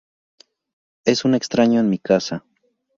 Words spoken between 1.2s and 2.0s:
un extraño en mi